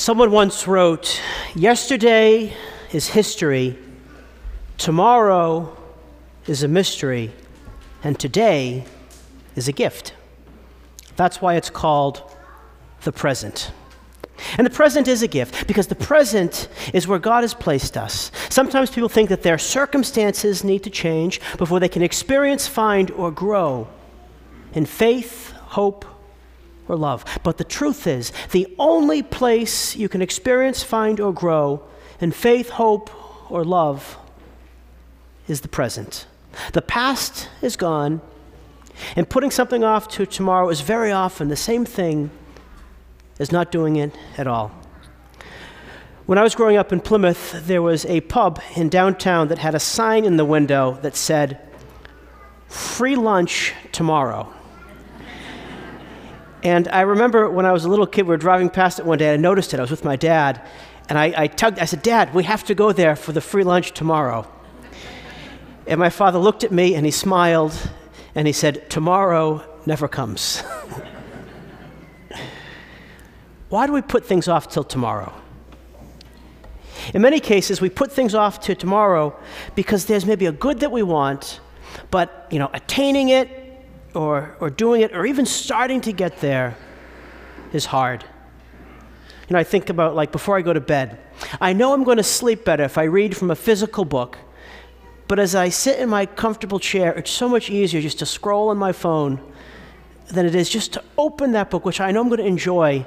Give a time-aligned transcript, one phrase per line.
[0.00, 1.20] Someone once wrote,
[1.54, 2.54] Yesterday
[2.90, 3.76] is history,
[4.78, 5.76] tomorrow
[6.46, 7.30] is a mystery,
[8.02, 8.86] and today
[9.56, 10.14] is a gift.
[11.16, 12.22] That's why it's called
[13.02, 13.72] the present.
[14.56, 18.32] And the present is a gift because the present is where God has placed us.
[18.48, 23.30] Sometimes people think that their circumstances need to change before they can experience, find, or
[23.30, 23.86] grow
[24.72, 26.06] in faith, hope,
[26.90, 27.24] or love.
[27.42, 31.82] But the truth is, the only place you can experience, find, or grow
[32.20, 33.10] in faith, hope,
[33.50, 34.18] or love
[35.48, 36.26] is the present.
[36.72, 38.20] The past is gone,
[39.16, 42.30] and putting something off to tomorrow is very often the same thing
[43.38, 44.72] as not doing it at all.
[46.26, 49.74] When I was growing up in Plymouth, there was a pub in downtown that had
[49.74, 51.60] a sign in the window that said,
[52.68, 54.52] Free lunch tomorrow.
[56.62, 59.18] And I remember when I was a little kid, we were driving past it one
[59.18, 59.78] day, and I noticed it.
[59.78, 60.60] I was with my dad,
[61.08, 63.64] and I, I tugged, I said, Dad, we have to go there for the free
[63.64, 64.46] lunch tomorrow.
[65.86, 67.74] And my father looked at me and he smiled
[68.36, 70.60] and he said, Tomorrow never comes.
[73.70, 75.32] Why do we put things off till tomorrow?
[77.12, 79.34] In many cases, we put things off to tomorrow
[79.74, 81.58] because there's maybe a good that we want,
[82.12, 83.48] but you know, attaining it
[84.14, 86.76] or, or doing it or even starting to get there
[87.72, 88.24] is hard.
[89.48, 91.18] You know, I think about like before I go to bed,
[91.60, 94.38] I know I'm going to sleep better if I read from a physical book.
[95.26, 98.68] But as I sit in my comfortable chair, it's so much easier just to scroll
[98.68, 99.40] on my phone
[100.28, 103.04] than it is just to open that book, which I know I'm going to enjoy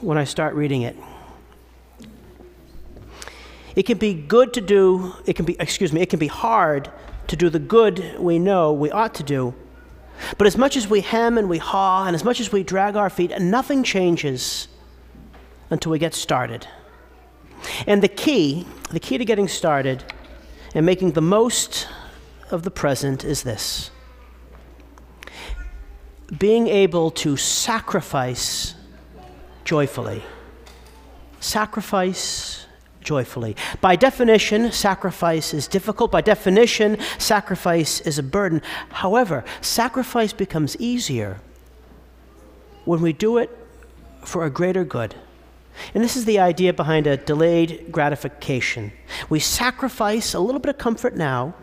[0.00, 0.96] when I start reading it.
[3.74, 6.90] It can be good to do, it can be, excuse me, it can be hard
[7.28, 9.54] to do the good we know we ought to do.
[10.38, 12.96] But as much as we hem and we haw, and as much as we drag
[12.96, 14.68] our feet, nothing changes
[15.70, 16.66] until we get started.
[17.86, 20.04] And the key, the key to getting started
[20.74, 21.88] and making the most
[22.50, 23.90] of the present is this
[26.38, 28.74] being able to sacrifice
[29.64, 30.22] joyfully.
[31.40, 32.51] Sacrifice
[33.02, 33.56] joyfully.
[33.80, 36.10] By definition, sacrifice is difficult.
[36.10, 38.62] By definition, sacrifice is a burden.
[38.90, 41.40] However, sacrifice becomes easier
[42.84, 43.50] when we do it
[44.24, 45.14] for a greater good.
[45.94, 48.92] And this is the idea behind a delayed gratification.
[49.28, 51.54] We sacrifice a little bit of comfort now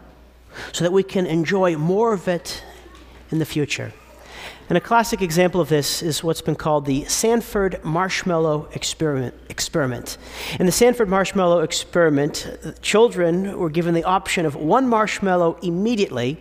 [0.71, 2.63] so that we can enjoy more of it
[3.31, 3.93] in the future.
[4.69, 9.33] And a classic example of this is what's been called the Stanford Marshmallow Experiment.
[9.49, 10.19] experiment.
[10.59, 16.37] In the Stanford Marshmallow Experiment, children were given the option of one marshmallow immediately,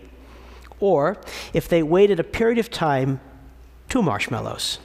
[0.79, 1.17] or
[1.53, 3.19] if they waited a period of time,
[3.89, 4.77] two marshmallows.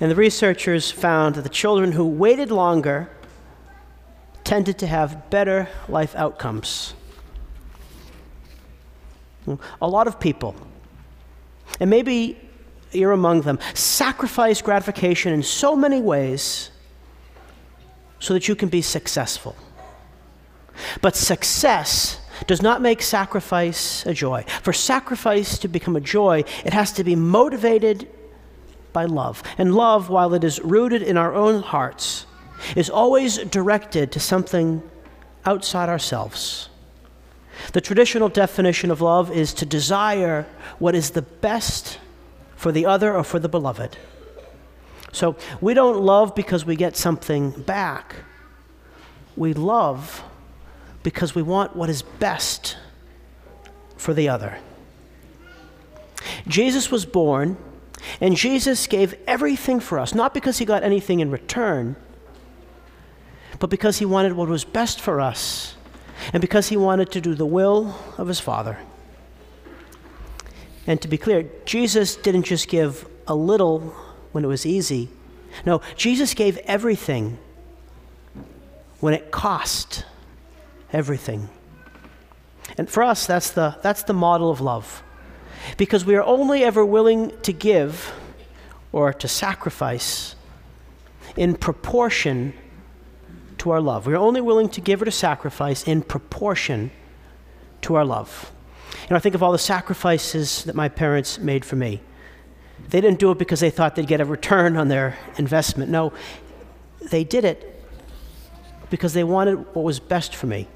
[0.00, 3.10] And the researchers found that the children who waited longer
[4.42, 6.94] tended to have better life outcomes.
[9.80, 10.56] A lot of people
[11.80, 12.38] and maybe
[12.92, 16.70] you're among them, sacrifice gratification in so many ways
[18.18, 19.56] so that you can be successful.
[21.02, 24.44] But success does not make sacrifice a joy.
[24.62, 28.08] For sacrifice to become a joy, it has to be motivated
[28.92, 29.42] by love.
[29.58, 32.26] And love, while it is rooted in our own hearts,
[32.76, 34.82] is always directed to something
[35.44, 36.68] outside ourselves.
[37.72, 40.46] The traditional definition of love is to desire
[40.78, 41.98] what is the best
[42.56, 43.96] for the other or for the beloved.
[45.12, 48.16] So we don't love because we get something back.
[49.36, 50.22] We love
[51.02, 52.76] because we want what is best
[53.96, 54.58] for the other.
[56.48, 57.56] Jesus was born,
[58.20, 61.96] and Jesus gave everything for us, not because he got anything in return,
[63.58, 65.74] but because he wanted what was best for us
[66.32, 68.78] and because he wanted to do the will of his Father.
[70.86, 73.80] And to be clear, Jesus didn't just give a little
[74.32, 75.08] when it was easy.
[75.64, 77.38] No, Jesus gave everything
[79.00, 80.04] when it cost
[80.92, 81.48] everything.
[82.76, 85.02] And for us, that's the, that's the model of love.
[85.76, 88.12] Because we are only ever willing to give
[88.92, 90.34] or to sacrifice
[91.36, 92.54] in proportion
[93.64, 94.06] to our love.
[94.06, 96.90] We're only willing to give or to sacrifice in proportion
[97.80, 98.52] to our love.
[99.00, 102.02] You know, I think of all the sacrifices that my parents made for me.
[102.90, 105.90] They didn't do it because they thought they'd get a return on their investment.
[105.90, 106.12] No,
[107.10, 107.82] they did it
[108.90, 110.68] because they wanted what was best for me,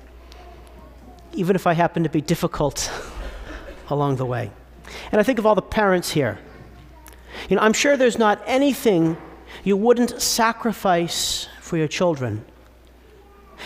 [1.35, 2.91] even if I happened to be difficult
[3.91, 4.51] along the way.
[5.13, 6.39] And I think of all the parents here.
[7.51, 9.19] You know, I'm sure there's not anything
[9.63, 12.47] you wouldn't sacrifice for your children.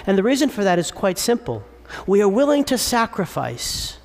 [0.07, 1.65] And the reason for that is quite simple.
[2.07, 3.99] We are willing to sacrifice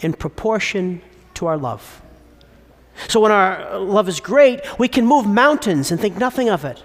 [0.00, 1.02] in proportion
[1.34, 2.02] to our love.
[3.08, 6.82] So when our love is great, we can move mountains and think nothing of it.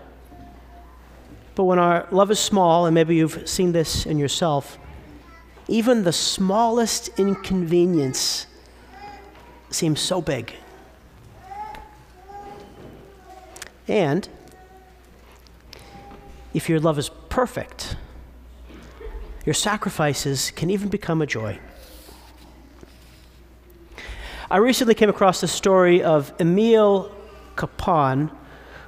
[1.55, 4.77] But when our love is small, and maybe you've seen this in yourself,
[5.67, 8.45] even the smallest inconvenience
[9.69, 10.53] seems so big.
[13.87, 14.27] And
[16.53, 17.97] if your love is perfect,
[19.45, 21.59] your sacrifices can even become a joy.
[24.49, 27.13] I recently came across the story of Emil
[27.57, 28.31] Kapaun,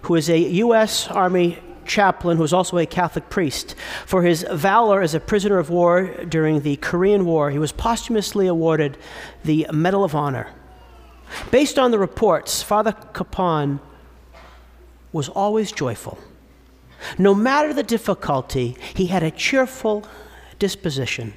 [0.03, 1.09] who is a U.S.
[1.09, 3.75] Army chaplain who was also a Catholic priest.
[4.05, 8.47] For his valor as a prisoner of war during the Korean War, he was posthumously
[8.47, 8.97] awarded
[9.43, 10.53] the Medal of Honor.
[11.51, 13.81] Based on the reports, Father Kapaun
[15.11, 16.17] was always joyful.
[17.17, 20.05] No matter the difficulty, he had a cheerful
[20.59, 21.33] disposition.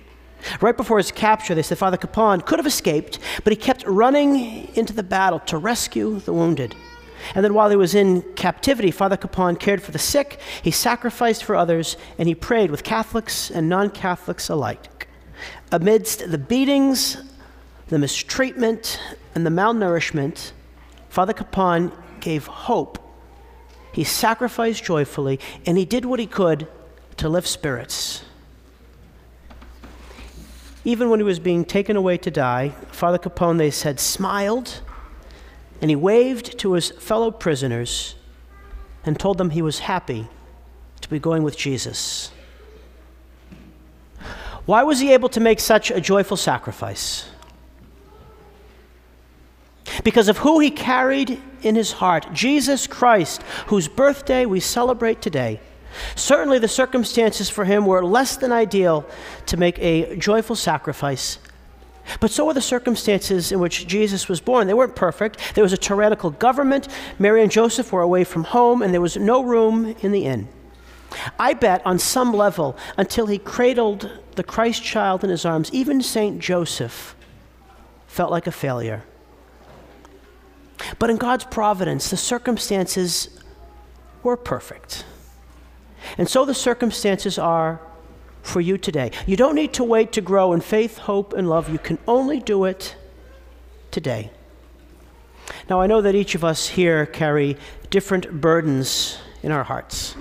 [0.60, 4.74] Right before his capture, they said Father Kapaun could have escaped, but he kept running
[4.74, 6.74] into the battle to rescue the wounded.
[7.34, 11.44] And then while he was in captivity, Father Kapaun cared for the sick, he sacrificed
[11.44, 15.08] for others, and he prayed with Catholics and non Catholics alike.
[15.70, 17.18] Amidst the beatings,
[17.88, 19.00] the mistreatment,
[19.34, 20.52] and the malnourishment,
[21.08, 22.99] Father Kapaun gave hope.
[23.92, 26.68] He sacrificed joyfully, and he did what he could
[27.16, 28.24] to lift spirits.
[30.84, 34.80] Even when he was being taken away to die, Father Kapaun, they said, smiled
[35.80, 38.14] and he waved to his fellow prisoners
[39.04, 40.28] and told them he was happy
[41.00, 42.30] to be going with Jesus.
[44.66, 47.29] Why was he able to make such a joyful sacrifice?
[50.04, 55.60] Because of who he carried in his heart, Jesus Christ, whose birthday we celebrate today.
[56.14, 59.04] Certainly, the circumstances for him were less than ideal
[59.46, 61.38] to make a joyful sacrifice.
[62.18, 64.66] But so were the circumstances in which Jesus was born.
[64.66, 65.54] They weren't perfect.
[65.54, 66.88] There was a tyrannical government.
[67.18, 70.48] Mary and Joseph were away from home, and there was no room in the inn.
[71.38, 76.00] I bet on some level, until he cradled the Christ child in his arms, even
[76.02, 76.38] St.
[76.40, 77.16] Joseph
[78.06, 79.04] felt like a failure.
[80.98, 83.40] But in God's providence, the circumstances
[84.22, 85.04] were perfect.
[86.18, 87.80] And so the circumstances are
[88.42, 89.10] for you today.
[89.26, 91.68] You don't need to wait to grow in faith, hope, and love.
[91.68, 92.96] You can only do it
[93.90, 94.30] today.
[95.68, 97.56] Now, I know that each of us here carry
[97.90, 100.14] different burdens in our hearts.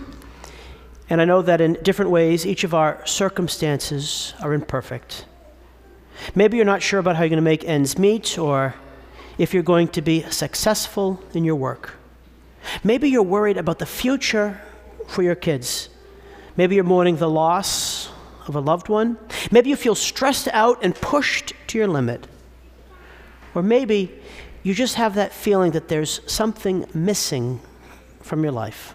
[1.09, 5.25] And I know that in different ways, each of our circumstances are imperfect.
[6.35, 8.75] Maybe you're not sure about how you're going to make ends meet or
[9.39, 11.95] if you're going to be successful in your work.
[12.83, 14.61] Maybe you're worried about the future
[15.07, 15.89] for your kids.
[16.57, 18.09] Maybe you're mourning the loss
[18.47, 19.17] of a loved one.
[19.49, 22.27] Maybe you feel stressed out and pushed to your limit.
[23.55, 24.11] Or maybe
[24.61, 27.61] you just have that feeling that there's something missing
[28.21, 28.93] from your life.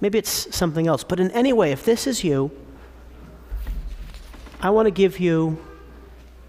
[0.00, 1.04] Maybe it's something else.
[1.04, 2.50] But in any way, if this is you,
[4.62, 5.58] I want to give you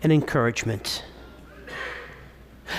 [0.03, 1.03] an encouragement.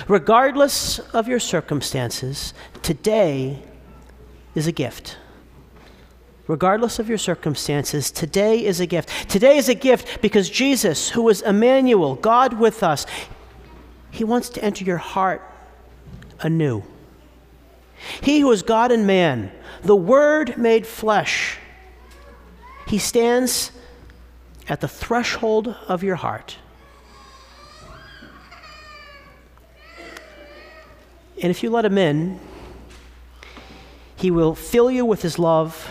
[0.09, 3.63] Regardless of your circumstances, today
[4.55, 5.19] is a gift
[6.53, 9.31] regardless of your circumstances, today is a gift.
[9.31, 13.07] Today is a gift because Jesus, who is Emmanuel, God with us,
[14.11, 15.43] he wants to enter your heart
[16.41, 16.83] anew.
[18.21, 21.59] He who is God and man, the Word made flesh,
[22.87, 23.71] he stands
[24.69, 26.59] at the threshold of your heart.
[31.43, 32.39] And if you let him in,
[34.17, 35.91] he will fill you with his love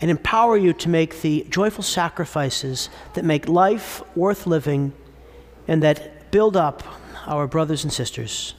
[0.00, 4.92] and empower you to make the joyful sacrifices that make life worth living
[5.68, 6.82] and that build up
[7.26, 8.54] our brothers and sisters.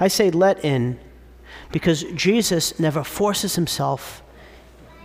[0.00, 0.98] I say let in
[1.70, 4.22] because Jesus never forces himself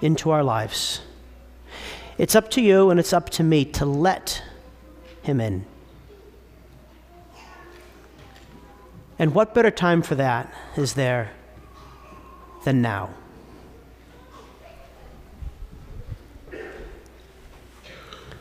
[0.01, 1.01] into our lives.
[2.17, 4.41] It's up to you and it's up to me to let
[5.23, 5.65] him in.
[9.19, 11.31] And what better time for that is there
[12.65, 13.09] than now?